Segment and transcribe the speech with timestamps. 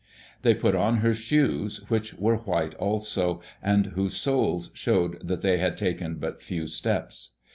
[0.41, 5.59] They put on her shoes, which were white too, and whose soles showed that they
[5.59, 7.33] had taken but few steps.